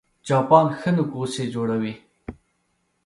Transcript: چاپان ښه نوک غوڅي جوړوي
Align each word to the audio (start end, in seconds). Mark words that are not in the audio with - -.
چاپان 0.27 0.65
ښه 0.79 0.89
نوک 0.95 1.09
غوڅي 1.17 1.43
جوړوي 1.53 1.93